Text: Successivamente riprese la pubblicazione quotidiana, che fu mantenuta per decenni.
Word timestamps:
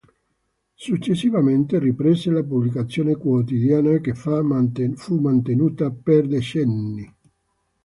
Successivamente 0.73 1.77
riprese 1.77 2.31
la 2.31 2.41
pubblicazione 2.43 3.15
quotidiana, 3.17 3.99
che 3.99 4.15
fu 4.15 5.19
mantenuta 5.21 5.91
per 5.91 6.25
decenni. 6.25 7.15